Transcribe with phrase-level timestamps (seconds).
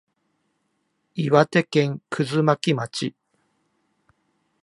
[1.13, 3.13] 岩手県葛巻町